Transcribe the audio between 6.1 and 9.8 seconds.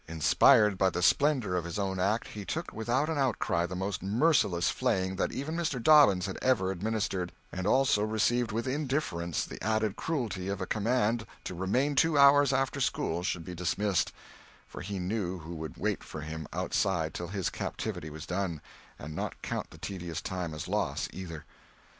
had ever administered; and also received with indifference the